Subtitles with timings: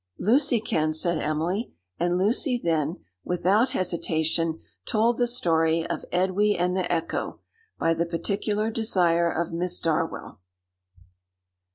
[0.17, 6.75] "Lucy can," said Emily; and Lucy then, without hesitation, told the story of "Edwy and
[6.75, 7.39] the Echo,"
[7.77, 10.39] by the particular desire of Miss Darwell.